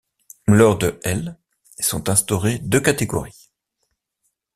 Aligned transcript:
Lors 0.47 0.79
de 0.79 0.99
l', 1.05 1.37
sont 1.79 2.09
instaurées 2.09 2.57
deux 2.57 2.81
catégories. 2.81 3.51